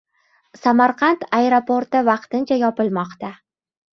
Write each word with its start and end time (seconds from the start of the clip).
"Samarqand" 0.59 1.25
aeroporti 1.39 2.01
vaqtincha 2.09 2.59
yopilmoqda 2.63 3.33